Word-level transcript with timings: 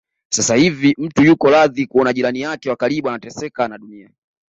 Sasa 0.29 0.55
hivi 0.55 0.95
mtu 0.97 1.23
yuko 1.23 1.49
radhi 1.49 1.85
kuona 1.87 2.13
jirani 2.13 2.39
yake 2.41 2.69
wa 2.69 2.75
karibu 2.75 3.09
anateseka 3.09 3.67
na 3.67 3.77
Dunia 3.77 4.09